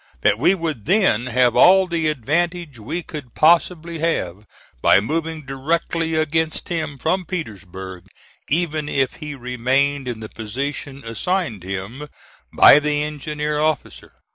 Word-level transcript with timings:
That 0.21 0.39
we 0.39 0.55
would 0.55 0.87
then 0.87 1.27
have 1.27 1.55
all 1.55 1.85
the 1.85 2.07
advantage 2.07 2.79
we 2.79 3.03
could 3.03 3.35
possibly 3.35 3.99
have 3.99 4.47
by 4.81 4.99
moving 4.99 5.45
directly 5.45 6.15
against 6.15 6.69
him 6.69 6.97
from 6.97 7.23
Petersburg, 7.23 8.07
even 8.49 8.89
if 8.89 9.17
he 9.17 9.35
remained 9.35 10.07
in 10.07 10.19
the 10.19 10.27
position 10.27 11.03
assigned 11.05 11.61
him 11.61 12.07
by 12.51 12.79
the 12.79 13.03
engineer 13.03 13.59
officer. 13.59 14.11